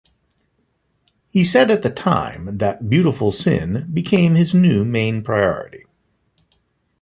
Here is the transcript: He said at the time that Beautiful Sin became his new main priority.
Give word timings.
He 1.29 1.43
said 1.43 1.69
at 1.69 1.83
the 1.83 1.91
time 1.91 2.57
that 2.57 2.89
Beautiful 2.89 3.31
Sin 3.31 3.87
became 3.93 4.33
his 4.33 4.51
new 4.51 4.83
main 4.83 5.21
priority. 5.23 5.83